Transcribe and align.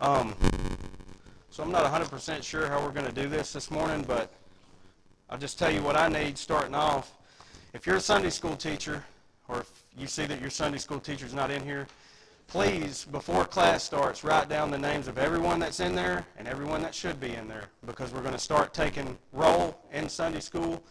Um, 0.00 0.34
so 1.50 1.62
I'm 1.62 1.70
not 1.70 1.84
100% 1.84 2.42
sure 2.42 2.68
how 2.68 2.82
we're 2.82 2.92
going 2.92 3.06
to 3.06 3.12
do 3.12 3.28
this 3.28 3.52
this 3.52 3.70
morning, 3.70 4.02
but 4.08 4.32
I'll 5.28 5.36
just 5.36 5.58
tell 5.58 5.70
you 5.70 5.82
what 5.82 5.94
I 5.94 6.08
need 6.08 6.38
starting 6.38 6.74
off. 6.74 7.12
If 7.74 7.86
you're 7.86 7.96
a 7.96 8.00
Sunday 8.00 8.30
school 8.30 8.56
teacher, 8.56 9.04
or 9.46 9.60
if 9.60 9.70
you 9.98 10.06
see 10.06 10.24
that 10.24 10.40
your 10.40 10.48
Sunday 10.48 10.78
school 10.78 11.00
teacher's 11.00 11.34
not 11.34 11.50
in 11.50 11.62
here, 11.62 11.86
please, 12.46 13.04
before 13.04 13.44
class 13.44 13.84
starts, 13.84 14.24
write 14.24 14.48
down 14.48 14.70
the 14.70 14.78
names 14.78 15.06
of 15.06 15.18
everyone 15.18 15.58
that's 15.58 15.80
in 15.80 15.94
there 15.94 16.24
and 16.38 16.48
everyone 16.48 16.80
that 16.80 16.94
should 16.94 17.20
be 17.20 17.34
in 17.34 17.46
there 17.46 17.64
because 17.84 18.10
we're 18.10 18.22
going 18.22 18.32
to 18.32 18.38
start 18.38 18.72
taking 18.72 19.18
roll 19.32 19.78
in 19.92 20.08
Sunday 20.08 20.40
school 20.40 20.72
and 20.72 20.82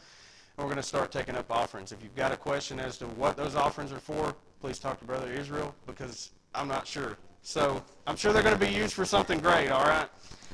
we're 0.58 0.66
going 0.66 0.76
to 0.76 0.84
start 0.84 1.12
taking 1.12 1.36
up 1.36 1.52
offerings. 1.52 1.92
If 1.92 2.04
you've 2.04 2.16
got 2.16 2.32
a 2.32 2.38
question 2.38 2.80
as 2.80 3.00
to 3.00 3.08
what 3.08 3.38
those 3.38 3.56
offerings 3.56 3.92
are 3.92 4.00
for, 4.00 4.36
please 4.62 4.78
talk 4.78 5.00
to 5.00 5.06
Brother 5.06 5.34
Israel 5.34 5.74
because 5.88 6.30
I'm 6.54 6.68
not 6.68 6.86
sure. 6.86 7.18
So 7.42 7.84
I'm 8.06 8.16
sure 8.16 8.34
they're 8.34 8.44
going 8.44 8.58
to 8.58 8.66
be 8.66 8.72
used 8.72 8.94
for 8.94 9.06
something 9.06 9.40
great, 9.40 9.70
all 9.70 9.86
right? 9.86 10.08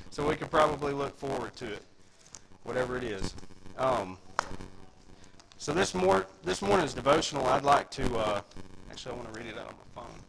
So 0.10 0.28
we 0.28 0.36
can 0.36 0.48
probably 0.48 0.93
look 0.93 1.18
forward 1.18 1.56
to 1.57 1.66
it, 1.66 1.84
whatever 2.64 2.98
it 2.98 3.04
is. 3.04 3.36
Um, 3.78 4.18
so 5.57 5.74
this, 5.74 5.93
mor- 5.93 6.28
this 6.43 6.62
morning's 6.62 6.93
devotional, 6.93 7.46
I'd 7.48 7.64
like 7.64 7.90
to, 7.92 8.18
uh, 8.18 8.42
actually 8.90 9.14
I 9.14 9.16
want 9.16 9.34
to 9.34 9.40
read 9.40 9.48
it 9.48 9.57
out 9.57 9.68
on 9.68 9.74
my 9.74 10.02
phone. 10.02 10.20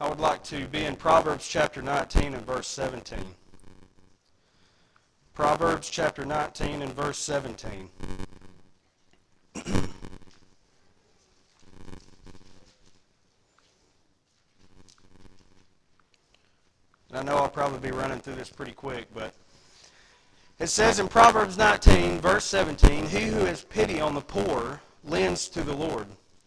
I 0.00 0.08
would 0.08 0.20
like 0.20 0.42
to 0.44 0.66
be 0.66 0.84
in 0.84 0.96
Proverbs 0.96 1.46
chapter 1.46 1.82
19 1.82 2.34
and 2.34 2.46
verse 2.46 2.66
17. 2.66 3.18
Proverbs 5.34 5.88
chapter 5.88 6.24
19 6.24 6.82
and 6.82 6.92
verse 6.92 7.18
17. 7.18 7.88
And 17.10 17.18
I 17.18 17.22
know 17.22 17.38
I'll 17.38 17.48
probably 17.48 17.90
be 17.90 17.94
running 17.94 18.20
through 18.20 18.36
this 18.36 18.50
pretty 18.50 18.72
quick, 18.72 19.06
but 19.12 19.34
it 20.60 20.68
says 20.68 21.00
in 21.00 21.08
Proverbs 21.08 21.58
19, 21.58 22.20
verse 22.20 22.44
17, 22.44 23.06
He 23.06 23.22
who 23.22 23.44
has 23.46 23.64
pity 23.64 24.00
on 24.00 24.14
the 24.14 24.20
poor 24.20 24.80
lends 25.04 25.48
to 25.48 25.62
the 25.62 25.74
Lord, 25.74 26.06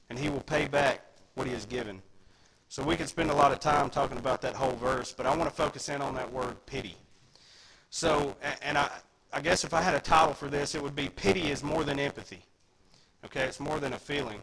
and 0.09 0.17
he 0.17 0.30
will 0.30 0.42
pay 0.42 0.67
back 0.67 1.02
what 1.33 1.47
he 1.47 1.53
has 1.53 1.66
given. 1.66 2.02
So 2.70 2.83
we 2.83 2.95
could 2.95 3.09
spend 3.09 3.30
a 3.30 3.36
lot 3.36 3.52
of 3.52 3.59
time 3.59 3.89
talking 3.89 4.17
about 4.17 4.42
that 4.42 4.55
whole 4.55 4.75
verse, 4.75 5.11
but 5.11 5.25
I 5.25 5.36
want 5.36 5.50
to 5.50 5.55
focus 5.55 5.89
in 5.89 6.02
on 6.02 6.16
that 6.16 6.31
word 6.31 6.55
pity. 6.66 6.95
So, 7.89 8.36
and 8.61 8.77
I, 8.77 8.89
I 9.31 9.42
guess 9.42 9.64
if 9.64 9.73
I 9.73 9.81
had 9.81 9.95
a 9.95 10.00
title 10.00 10.33
for 10.33 10.48
this, 10.48 10.75
it 10.75 10.81
would 10.81 10.95
be 10.95 11.09
Pity 11.09 11.52
is 11.52 11.64
More 11.64 11.83
Than 11.83 12.00
Empathy. 12.00 12.42
Okay, 13.25 13.44
it's 13.44 13.59
more 13.59 13.80
than 13.80 13.94
a 13.94 14.00
feeling. 14.00 14.42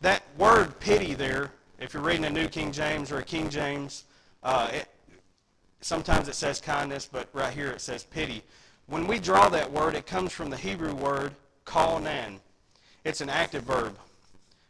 That 0.00 0.22
word 0.36 0.78
pity 0.80 1.14
there, 1.14 1.52
if 1.78 1.94
you're 1.94 2.02
reading 2.02 2.24
a 2.26 2.30
New 2.30 2.48
King 2.48 2.72
James 2.72 3.10
or 3.10 3.18
a 3.18 3.24
King 3.24 3.50
James, 3.50 4.04
uh, 4.42 4.68
it, 4.72 4.88
sometimes 5.80 6.28
it 6.28 6.34
says 6.34 6.60
kindness, 6.60 7.08
but 7.10 7.28
right 7.32 7.52
here 7.52 7.70
it 7.70 7.80
says 7.80 8.04
pity. 8.04 8.42
When 8.86 9.06
we 9.06 9.18
draw 9.18 9.48
that 9.50 9.70
word, 9.70 9.94
it 9.94 10.06
comes 10.06 10.32
from 10.32 10.50
the 10.50 10.56
Hebrew 10.56 10.94
word 10.94 11.34
chanan. 11.66 12.38
It's 13.04 13.20
an 13.20 13.28
active 13.28 13.64
verb. 13.64 13.98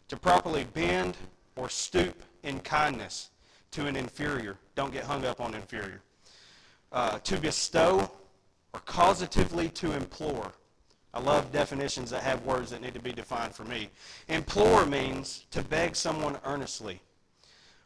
To 0.08 0.16
properly 0.16 0.64
bend 0.64 1.16
or 1.56 1.68
stoop 1.68 2.22
in 2.42 2.60
kindness 2.60 3.30
to 3.72 3.86
an 3.86 3.96
inferior. 3.96 4.56
Don't 4.74 4.92
get 4.92 5.04
hung 5.04 5.24
up 5.24 5.40
on 5.40 5.54
inferior. 5.54 6.00
Uh, 6.90 7.18
to 7.18 7.38
bestow 7.38 8.10
or 8.72 8.80
causatively 8.80 9.72
to 9.74 9.92
implore. 9.92 10.52
I 11.14 11.20
love 11.20 11.52
definitions 11.52 12.10
that 12.10 12.22
have 12.22 12.44
words 12.44 12.70
that 12.70 12.82
need 12.82 12.94
to 12.94 13.00
be 13.00 13.12
defined 13.12 13.54
for 13.54 13.64
me. 13.64 13.90
Implore 14.28 14.86
means 14.86 15.46
to 15.50 15.62
beg 15.62 15.96
someone 15.96 16.38
earnestly 16.44 17.00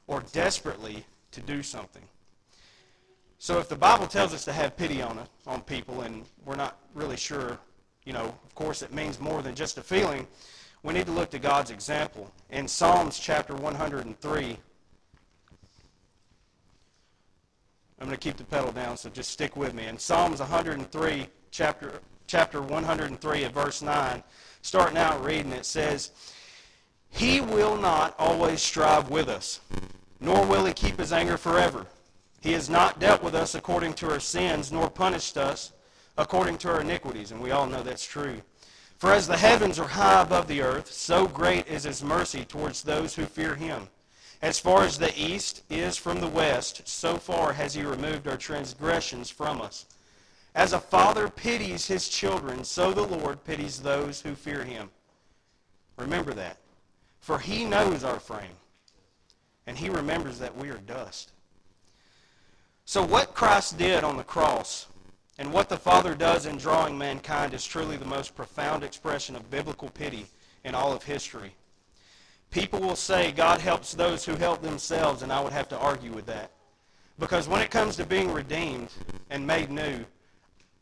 or 0.07 0.23
desperately 0.33 1.05
to 1.31 1.41
do 1.41 1.63
something. 1.63 2.03
So 3.43 3.59
if 3.59 3.69
the 3.69 3.75
Bible 3.75 4.07
tells 4.07 4.33
us 4.33 4.45
to 4.45 4.53
have 4.53 4.77
pity 4.77 5.03
on, 5.03 5.19
on 5.49 5.63
people 5.63 6.03
and 6.03 6.25
we're 6.45 6.55
not 6.55 6.79
really 6.95 7.17
sure, 7.17 7.59
you 8.05 8.13
know, 8.13 8.27
of 8.27 8.55
course 8.55 8.83
it 8.83 8.93
means 8.93 9.19
more 9.19 9.43
than 9.43 9.57
just 9.57 9.77
a 9.79 9.83
feeling, 9.83 10.29
we 10.85 10.95
need 10.95 11.07
to 11.07 11.13
look 11.13 11.31
to 11.31 11.41
God's 11.41 11.73
example. 11.73 12.31
In 12.51 12.69
Psalms 12.69 13.19
chapter 13.19 13.57
103, 13.57 14.59
I'm 17.99 18.07
going 18.07 18.11
to 18.11 18.17
keep 18.17 18.37
the 18.37 18.45
pedal 18.45 18.71
down, 18.71 18.97
so 18.97 19.11
just 19.11 19.33
stick 19.33 19.57
with 19.57 19.75
me. 19.75 19.89
In 19.89 19.99
Psalms 19.99 20.39
103, 20.39 21.27
chapter, 21.51 21.95
chapter 22.29 22.63
103 22.63 23.45
at 23.45 23.53
verse 23.53 23.83
9, 23.83 24.23
starting 24.63 24.99
out 24.99 25.25
reading, 25.25 25.51
it 25.51 25.67
says, 25.67 26.13
He 27.11 27.41
will 27.41 27.77
not 27.77 28.15
always 28.21 28.63
strive 28.63 29.11
with 29.11 29.29
us, 29.29 29.59
nor 30.21 30.47
will 30.47 30.65
he 30.65 30.73
keep 30.73 31.01
his 31.01 31.13
anger 31.13 31.37
forever. 31.37 31.89
He 32.43 32.53
has 32.53 32.69
not 32.69 32.99
dealt 32.99 33.23
with 33.23 33.37
us 33.37 33.55
according 33.55 33.95
to 33.95 34.11
our 34.11 34.19
sins, 34.19 34.73
nor 34.73 34.91
punished 34.91 35.39
us 35.39 35.73
according 36.19 36.59
to 36.59 36.73
our 36.73 36.81
iniquities. 36.81 37.31
And 37.31 37.41
we 37.41 37.53
all 37.53 37.67
know 37.67 37.85
that's 37.85 38.05
true. 38.05 38.43
For 38.99 39.13
as 39.13 39.29
the 39.29 39.37
heavens 39.37 39.79
are 39.79 39.89
high 39.89 40.23
above 40.23 40.49
the 40.49 40.61
earth, 40.61 40.91
so 40.91 41.27
great 41.27 41.69
is 41.69 41.85
his 41.85 42.03
mercy 42.03 42.45
towards 42.45 42.83
those 42.83 43.15
who 43.15 43.27
fear 43.27 43.55
him. 43.55 43.89
As 44.43 44.59
far 44.59 44.83
as 44.83 44.99
the 44.99 45.17
east 45.17 45.63
is 45.71 45.97
from 45.97 46.21
the 46.21 46.29
west, 46.29 46.83
so 46.87 47.17
far 47.17 47.53
has 47.53 47.75
he 47.75 47.83
removed 47.83 48.27
our 48.27 48.37
transgressions 48.37 49.31
from 49.31 49.61
us. 49.61 49.87
As 50.55 50.73
a 50.73 50.81
father 50.81 51.29
pities 51.29 51.87
his 51.87 52.09
children, 52.09 52.65
so 52.65 52.93
the 52.93 53.03
Lord 53.03 53.45
pities 53.45 53.81
those 53.81 54.21
who 54.21 54.35
fear 54.35 54.65
him. 54.65 54.91
Remember 55.97 56.35
that. 56.35 56.59
For 57.21 57.39
he 57.39 57.65
knows 57.65 58.03
our 58.03 58.19
frame, 58.19 58.57
and 59.69 59.79
he 59.79 59.89
remembers 59.89 60.41
that 60.41 60.57
we 60.57 60.71
are 60.71 60.79
dust. 60.79 61.32
So 62.93 63.03
what 63.03 63.33
Christ 63.33 63.79
did 63.79 64.05
on 64.05 64.19
the 64.19 64.23
cross 64.23 64.87
and 65.39 65.51
what 65.51 65.71
the 65.71 65.79
Father 65.79 66.15
does 66.15 66.45
in 66.45 66.59
drawing 66.59 66.99
mankind 66.99 67.55
is 67.55 67.65
truly 67.65 67.97
the 67.97 68.05
most 68.05 68.35
profound 68.35 68.85
expression 68.85 69.35
of 69.35 69.51
biblical 69.51 69.89
pity 69.89 70.27
in 70.63 70.75
all 70.75 70.93
of 70.93 71.03
history. 71.03 71.55
People 72.51 72.81
will 72.81 72.95
say 72.95 73.33
God 73.33 73.63
helps 73.63 73.95
those 73.95 74.27
who 74.27 74.35
help 74.35 74.61
themselves, 74.61 75.23
and 75.23 75.33
I 75.33 75.41
would 75.41 75.55
have 75.55 75.71
to 75.71 75.79
argue 75.79 76.13
with 76.13 76.27
that. 76.27 76.51
Because 77.19 77.49
when 77.49 77.63
it 77.63 77.71
comes 77.71 77.97
to 77.97 78.05
being 78.05 78.31
redeemed 78.31 78.91
and 79.31 79.47
made 79.47 79.71
new, 79.71 80.05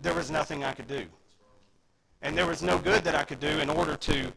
there 0.01 0.15
was 0.15 0.33
nothing 0.33 0.65
I 0.65 0.73
could 0.73 0.89
do. 0.89 1.05
And 2.23 2.37
there 2.37 2.49
was 2.49 2.61
no 2.61 2.77
good 2.77 3.05
that 3.05 3.15
I 3.15 3.23
could 3.23 3.39
do 3.39 3.61
in 3.61 3.71
order 3.71 3.95
to 3.95 4.33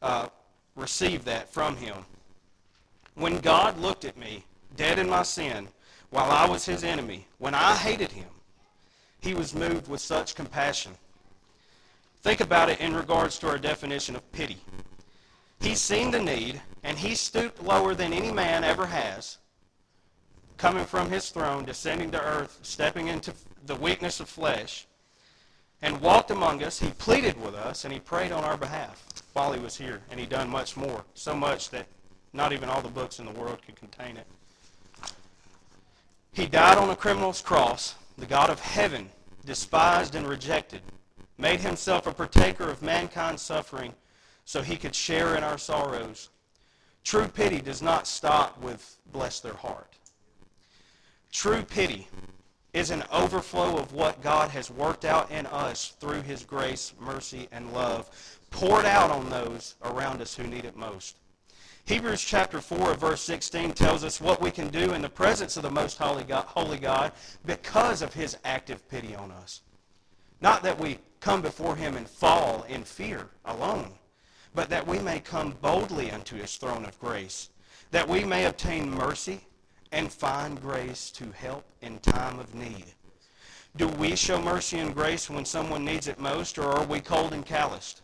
uh, 0.00 0.28
receive 0.76 1.26
that 1.26 1.52
from 1.52 1.76
him. 1.76 2.06
When 3.16 3.38
God 3.40 3.78
looked 3.78 4.06
at 4.06 4.16
me, 4.16 4.44
dead 4.76 4.98
in 4.98 5.10
my 5.10 5.24
sin, 5.24 5.68
while 6.10 6.30
I 6.30 6.48
was 6.48 6.64
his 6.64 6.84
enemy, 6.84 7.26
when 7.38 7.54
I 7.54 7.74
hated 7.74 8.12
him, 8.12 8.28
he 9.20 9.34
was 9.34 9.54
moved 9.54 9.88
with 9.88 10.00
such 10.00 10.34
compassion. 10.34 10.92
Think 12.22 12.40
about 12.40 12.70
it 12.70 12.80
in 12.80 12.94
regards 12.94 13.38
to 13.38 13.48
our 13.48 13.58
definition 13.58 14.16
of 14.16 14.32
pity. 14.32 14.58
He's 15.60 15.80
seen 15.80 16.10
the 16.10 16.22
need, 16.22 16.60
and 16.82 16.98
he 16.98 17.14
stooped 17.14 17.62
lower 17.62 17.94
than 17.94 18.12
any 18.12 18.32
man 18.32 18.64
ever 18.64 18.86
has, 18.86 19.38
coming 20.56 20.84
from 20.84 21.10
his 21.10 21.30
throne, 21.30 21.64
descending 21.64 22.10
to 22.12 22.22
earth, 22.22 22.58
stepping 22.62 23.08
into 23.08 23.34
the 23.66 23.76
weakness 23.76 24.20
of 24.20 24.28
flesh, 24.28 24.86
and 25.82 26.00
walked 26.00 26.30
among 26.30 26.62
us. 26.62 26.80
He 26.80 26.90
pleaded 26.90 27.40
with 27.40 27.54
us, 27.54 27.84
and 27.84 27.92
he 27.92 28.00
prayed 28.00 28.32
on 28.32 28.44
our 28.44 28.56
behalf 28.56 29.04
while 29.32 29.52
he 29.52 29.60
was 29.60 29.76
here, 29.76 30.00
and 30.10 30.18
he 30.18 30.26
done 30.26 30.48
much 30.48 30.76
more, 30.76 31.04
so 31.14 31.34
much 31.34 31.70
that 31.70 31.86
not 32.32 32.52
even 32.52 32.68
all 32.68 32.82
the 32.82 32.88
books 32.88 33.18
in 33.18 33.26
the 33.26 33.32
world 33.32 33.58
could 33.64 33.76
contain 33.76 34.16
it. 34.16 34.26
He 36.38 36.46
died 36.46 36.78
on 36.78 36.88
a 36.88 36.94
criminal's 36.94 37.42
cross. 37.42 37.96
The 38.16 38.24
God 38.24 38.48
of 38.48 38.60
heaven, 38.60 39.10
despised 39.44 40.14
and 40.14 40.24
rejected, 40.24 40.82
made 41.36 41.58
himself 41.58 42.06
a 42.06 42.14
partaker 42.14 42.70
of 42.70 42.80
mankind's 42.80 43.42
suffering 43.42 43.92
so 44.44 44.62
he 44.62 44.76
could 44.76 44.94
share 44.94 45.34
in 45.34 45.42
our 45.42 45.58
sorrows. 45.58 46.28
True 47.02 47.26
pity 47.26 47.60
does 47.60 47.82
not 47.82 48.06
stop 48.06 48.56
with 48.62 48.98
bless 49.10 49.40
their 49.40 49.54
heart. 49.54 49.94
True 51.32 51.64
pity 51.64 52.06
is 52.72 52.92
an 52.92 53.02
overflow 53.10 53.76
of 53.76 53.92
what 53.92 54.22
God 54.22 54.50
has 54.50 54.70
worked 54.70 55.04
out 55.04 55.32
in 55.32 55.44
us 55.46 55.96
through 55.98 56.22
his 56.22 56.44
grace, 56.44 56.92
mercy, 57.00 57.48
and 57.50 57.72
love, 57.72 58.08
poured 58.52 58.84
out 58.84 59.10
on 59.10 59.28
those 59.28 59.74
around 59.82 60.22
us 60.22 60.36
who 60.36 60.44
need 60.44 60.64
it 60.64 60.76
most. 60.76 61.16
Hebrews 61.88 62.22
chapter 62.22 62.60
4 62.60 62.96
verse 62.96 63.22
16 63.22 63.72
tells 63.72 64.04
us 64.04 64.20
what 64.20 64.42
we 64.42 64.50
can 64.50 64.68
do 64.68 64.92
in 64.92 65.00
the 65.00 65.08
presence 65.08 65.56
of 65.56 65.62
the 65.62 65.70
most 65.70 65.96
holy 65.96 66.22
God, 66.22 66.44
holy 66.44 66.76
God 66.76 67.12
because 67.46 68.02
of 68.02 68.12
his 68.12 68.36
active 68.44 68.86
pity 68.90 69.14
on 69.14 69.30
us. 69.30 69.62
Not 70.42 70.62
that 70.64 70.78
we 70.78 70.98
come 71.20 71.40
before 71.40 71.76
him 71.76 71.96
and 71.96 72.06
fall 72.06 72.66
in 72.68 72.84
fear 72.84 73.30
alone, 73.46 73.92
but 74.54 74.68
that 74.68 74.86
we 74.86 74.98
may 74.98 75.18
come 75.18 75.56
boldly 75.62 76.10
unto 76.10 76.36
his 76.36 76.56
throne 76.56 76.84
of 76.84 77.00
grace, 77.00 77.48
that 77.90 78.06
we 78.06 78.22
may 78.22 78.44
obtain 78.44 78.90
mercy 78.90 79.40
and 79.90 80.12
find 80.12 80.60
grace 80.60 81.10
to 81.12 81.32
help 81.32 81.64
in 81.80 82.00
time 82.00 82.38
of 82.38 82.54
need. 82.54 82.84
Do 83.76 83.88
we 83.88 84.14
show 84.14 84.42
mercy 84.42 84.78
and 84.78 84.94
grace 84.94 85.30
when 85.30 85.46
someone 85.46 85.86
needs 85.86 86.06
it 86.06 86.20
most, 86.20 86.58
or 86.58 86.66
are 86.66 86.84
we 86.84 87.00
cold 87.00 87.32
and 87.32 87.46
calloused? 87.46 88.02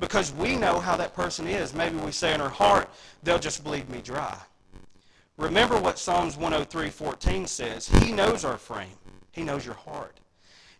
Because 0.00 0.32
we 0.32 0.56
know 0.56 0.80
how 0.80 0.96
that 0.96 1.14
person 1.14 1.46
is. 1.46 1.74
Maybe 1.74 1.96
we 1.96 2.10
say 2.10 2.34
in 2.34 2.40
our 2.40 2.48
heart, 2.48 2.88
they'll 3.22 3.38
just 3.38 3.62
bleed 3.62 3.88
me 3.88 4.00
dry. 4.00 4.36
Remember 5.36 5.78
what 5.78 5.98
Psalms 5.98 6.36
103:14 6.36 7.46
says. 7.46 7.88
He 7.88 8.12
knows 8.12 8.44
our 8.44 8.58
frame. 8.58 8.98
He 9.30 9.42
knows 9.42 9.64
your 9.64 9.74
heart. 9.74 10.18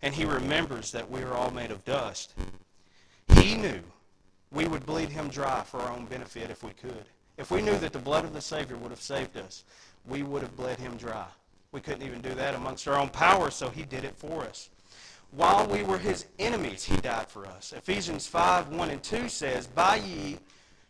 And 0.01 0.13
he 0.13 0.25
remembers 0.25 0.91
that 0.91 1.09
we 1.09 1.21
are 1.21 1.33
all 1.33 1.51
made 1.51 1.71
of 1.71 1.85
dust. 1.85 2.33
He 3.35 3.55
knew 3.55 3.81
we 4.51 4.67
would 4.67 4.85
bleed 4.85 5.09
him 5.09 5.29
dry 5.29 5.63
for 5.63 5.79
our 5.79 5.91
own 5.91 6.05
benefit 6.05 6.49
if 6.49 6.63
we 6.63 6.71
could. 6.71 7.05
If 7.37 7.51
we 7.51 7.61
knew 7.61 7.77
that 7.77 7.93
the 7.93 7.99
blood 7.99 8.25
of 8.25 8.33
the 8.33 8.41
Savior 8.41 8.75
would 8.77 8.91
have 8.91 9.01
saved 9.01 9.37
us, 9.37 9.63
we 10.05 10.23
would 10.23 10.41
have 10.41 10.57
bled 10.57 10.79
him 10.79 10.97
dry. 10.97 11.27
We 11.71 11.79
couldn't 11.79 12.05
even 12.05 12.21
do 12.21 12.33
that 12.35 12.55
amongst 12.55 12.87
our 12.87 12.99
own 12.99 13.09
power, 13.09 13.49
so 13.49 13.69
he 13.69 13.83
did 13.83 14.03
it 14.03 14.15
for 14.15 14.43
us. 14.43 14.69
While 15.31 15.65
we 15.67 15.83
were 15.83 15.97
his 15.97 16.25
enemies, 16.39 16.83
he 16.83 16.97
died 16.97 17.27
for 17.27 17.45
us. 17.45 17.73
Ephesians 17.73 18.27
5, 18.27 18.67
1 18.67 18.89
and 18.89 19.01
2 19.01 19.29
says, 19.29 19.65
By 19.65 19.95
ye, 19.95 20.37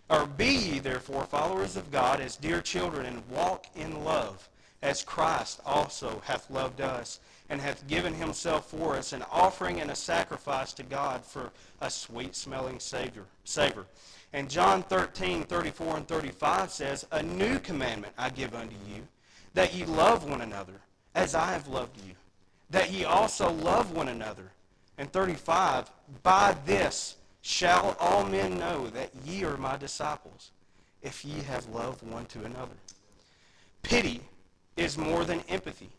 or 0.09 0.25
be 0.25 0.53
ye 0.53 0.79
therefore 0.79 1.25
followers 1.25 1.77
of 1.77 1.91
God 1.91 2.19
as 2.19 2.37
dear 2.37 2.59
children, 2.59 3.05
and 3.05 3.27
walk 3.29 3.67
in 3.75 4.03
love, 4.03 4.49
as 4.81 5.03
Christ 5.03 5.61
also 5.63 6.21
hath 6.25 6.49
loved 6.49 6.81
us, 6.81 7.19
and 7.49 7.61
hath 7.61 7.87
given 7.87 8.15
himself 8.15 8.69
for 8.71 8.95
us, 8.95 9.13
an 9.13 9.23
offering 9.31 9.79
and 9.79 9.91
a 9.91 9.95
sacrifice 9.95 10.73
to 10.73 10.83
God 10.83 11.23
for 11.23 11.51
a 11.79 11.91
sweet-smelling 11.91 12.79
savor. 12.79 13.25
savor. 13.43 13.85
And 14.33 14.49
John 14.49 14.81
13, 14.83 15.43
34 15.43 15.97
and 15.97 16.07
35 16.07 16.71
says, 16.71 17.05
A 17.11 17.21
new 17.21 17.59
commandment 17.59 18.13
I 18.17 18.29
give 18.29 18.55
unto 18.55 18.75
you, 18.87 19.07
that 19.53 19.75
ye 19.75 19.85
love 19.85 20.27
one 20.27 20.41
another, 20.41 20.81
as 21.13 21.35
I 21.35 21.51
have 21.51 21.67
loved 21.67 21.97
you, 22.07 22.15
that 22.71 22.91
ye 22.91 23.03
also 23.03 23.51
love 23.51 23.91
one 23.91 24.07
another. 24.07 24.51
And 24.97 25.11
35, 25.11 25.91
By 26.23 26.55
this 26.65 27.17
shall 27.41 27.95
all 27.99 28.25
men 28.25 28.57
know 28.57 28.87
that 28.87 29.11
ye 29.25 29.43
are 29.43 29.57
my 29.57 29.77
disciples, 29.77 30.51
if 31.01 31.25
ye 31.25 31.41
have 31.41 31.67
love 31.69 32.01
one 32.03 32.25
to 32.27 32.43
another. 32.43 32.75
Pity 33.83 34.21
is 34.77 34.97
more 34.97 35.25
than 35.25 35.41
empathy. 35.49 35.89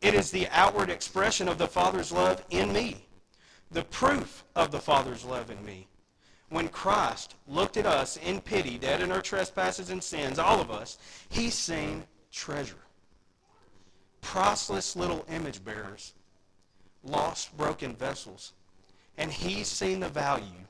It 0.00 0.14
is 0.14 0.30
the 0.30 0.48
outward 0.50 0.90
expression 0.90 1.48
of 1.48 1.58
the 1.58 1.68
Father's 1.68 2.10
love 2.10 2.44
in 2.50 2.72
me, 2.72 3.06
the 3.70 3.84
proof 3.84 4.44
of 4.56 4.70
the 4.70 4.80
Father's 4.80 5.24
love 5.24 5.50
in 5.50 5.64
me. 5.64 5.86
When 6.48 6.68
Christ 6.68 7.36
looked 7.46 7.76
at 7.76 7.86
us 7.86 8.16
in 8.16 8.40
pity, 8.40 8.76
dead 8.76 9.00
in 9.00 9.12
our 9.12 9.22
trespasses 9.22 9.90
and 9.90 10.02
sins, 10.02 10.38
all 10.38 10.60
of 10.60 10.70
us, 10.70 10.98
he 11.28 11.48
seen 11.48 12.04
treasure. 12.30 12.74
Priceless 14.32 14.96
little 14.96 15.26
image 15.28 15.62
bearers, 15.62 16.14
lost, 17.04 17.54
broken 17.58 17.94
vessels. 17.94 18.54
And 19.18 19.30
he's 19.30 19.68
seen 19.68 20.00
the 20.00 20.08
value 20.08 20.64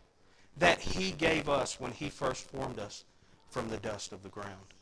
that 0.56 0.80
he 0.80 1.12
gave 1.12 1.48
us 1.48 1.78
when 1.78 1.92
he 1.92 2.08
first 2.08 2.50
formed 2.50 2.80
us 2.80 3.04
from 3.50 3.68
the 3.68 3.76
dust 3.76 4.10
of 4.10 4.24
the 4.24 4.28
ground. 4.30 4.74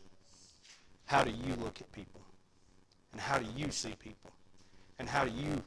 How 1.04 1.22
do 1.22 1.30
you 1.30 1.56
look 1.56 1.82
at 1.82 1.92
people? 1.92 2.22
And 3.12 3.20
how 3.20 3.38
do 3.38 3.44
you 3.54 3.70
see 3.70 3.94
people? 3.98 4.30
And 4.98 5.06
how 5.06 5.26
do 5.26 5.30
you 5.30 5.62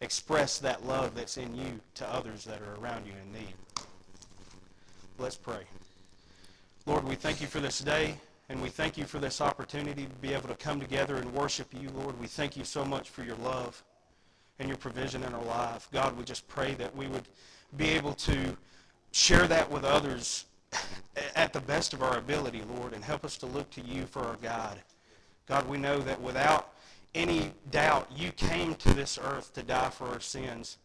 express 0.00 0.56
that 0.60 0.86
love 0.86 1.14
that's 1.14 1.36
in 1.36 1.54
you 1.54 1.78
to 1.96 2.10
others 2.10 2.46
that 2.46 2.62
are 2.62 2.80
around 2.82 3.04
you 3.04 3.12
in 3.12 3.30
need? 3.30 3.54
Let's 5.18 5.36
pray. 5.36 5.64
Lord, 6.86 7.04
we 7.04 7.14
thank 7.14 7.42
you 7.42 7.46
for 7.46 7.60
this 7.60 7.80
day. 7.80 8.16
And 8.48 8.60
we 8.60 8.68
thank 8.68 8.98
you 8.98 9.04
for 9.04 9.18
this 9.18 9.40
opportunity 9.40 10.04
to 10.04 10.14
be 10.16 10.34
able 10.34 10.48
to 10.48 10.54
come 10.54 10.78
together 10.78 11.16
and 11.16 11.32
worship 11.32 11.68
you, 11.72 11.88
Lord. 11.90 12.20
We 12.20 12.26
thank 12.26 12.56
you 12.56 12.64
so 12.64 12.84
much 12.84 13.08
for 13.08 13.22
your 13.22 13.36
love 13.36 13.82
and 14.58 14.68
your 14.68 14.76
provision 14.76 15.22
in 15.24 15.32
our 15.34 15.44
life. 15.44 15.88
God, 15.92 16.16
we 16.16 16.24
just 16.24 16.46
pray 16.46 16.74
that 16.74 16.94
we 16.94 17.06
would 17.06 17.26
be 17.76 17.88
able 17.88 18.12
to 18.14 18.56
share 19.12 19.46
that 19.48 19.70
with 19.70 19.84
others 19.84 20.44
at 21.36 21.52
the 21.52 21.60
best 21.60 21.94
of 21.94 22.02
our 22.02 22.18
ability, 22.18 22.62
Lord, 22.76 22.92
and 22.92 23.02
help 23.02 23.24
us 23.24 23.38
to 23.38 23.46
look 23.46 23.70
to 23.70 23.80
you 23.80 24.04
for 24.06 24.20
our 24.20 24.36
guide. 24.36 24.82
God, 25.46 25.68
we 25.68 25.78
know 25.78 25.98
that 26.00 26.20
without 26.20 26.74
any 27.14 27.52
doubt, 27.70 28.10
you 28.14 28.30
came 28.32 28.74
to 28.76 28.92
this 28.92 29.18
earth 29.22 29.54
to 29.54 29.62
die 29.62 29.90
for 29.90 30.06
our 30.08 30.20
sins, 30.20 30.78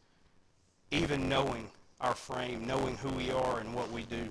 even 0.92 1.28
knowing 1.28 1.70
our 2.00 2.16
frame, 2.16 2.66
knowing 2.66 2.96
who 2.98 3.10
we 3.10 3.32
are 3.32 3.60
and 3.60 3.74
what 3.74 3.92
we 3.92 4.04
do. 4.04 4.30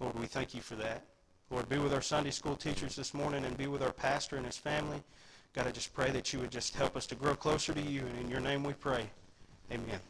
Lord, 0.00 0.18
we 0.18 0.26
thank 0.26 0.54
you 0.54 0.60
for 0.60 0.74
that. 0.76 1.04
Lord, 1.52 1.68
be 1.68 1.76
with 1.76 1.92
our 1.92 2.00
Sunday 2.00 2.30
school 2.30 2.56
teachers 2.56 2.96
this 2.96 3.12
morning 3.12 3.44
and 3.44 3.54
be 3.58 3.66
with 3.66 3.82
our 3.82 3.92
pastor 3.92 4.36
and 4.36 4.46
his 4.46 4.56
family. 4.56 5.02
God, 5.52 5.66
I 5.66 5.70
just 5.70 5.92
pray 5.92 6.10
that 6.10 6.32
you 6.32 6.38
would 6.38 6.50
just 6.50 6.74
help 6.74 6.96
us 6.96 7.06
to 7.08 7.14
grow 7.14 7.34
closer 7.34 7.74
to 7.74 7.82
you. 7.82 8.00
And 8.06 8.18
in 8.20 8.30
your 8.30 8.40
name 8.40 8.64
we 8.64 8.72
pray. 8.72 9.10
Amen. 9.70 10.00